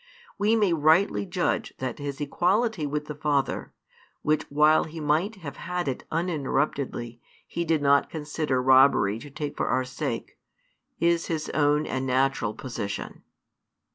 We 0.39 0.55
may 0.55 0.73
rightly 0.73 1.27
judge 1.27 1.75
that 1.77 1.99
His 1.99 2.19
equality 2.19 2.87
with 2.87 3.05
the 3.05 3.13
Father, 3.13 3.71
which 4.23 4.49
while 4.49 4.85
He 4.85 4.99
might 4.99 5.35
have 5.35 5.57
had 5.57 5.87
it 5.87 6.05
uninterruptedly 6.09 7.21
He 7.45 7.63
did 7.65 7.83
not 7.83 8.09
consider 8.09 8.63
robbery 8.63 9.19
to 9.19 9.29
take 9.29 9.55
for 9.55 9.67
our 9.67 9.85
sake, 9.85 10.39
is 10.99 11.27
His 11.27 11.49
own 11.51 11.85
and 11.85 12.07
natural 12.07 12.55
position. 12.55 13.21